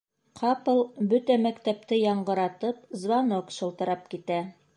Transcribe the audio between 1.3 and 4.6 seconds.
мәктәпте яңғыратып, звонок шылтырап китә.